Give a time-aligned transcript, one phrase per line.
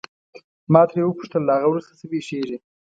[0.71, 2.57] ما ترې وپوښتل له هغه وروسته څه پېښیږي.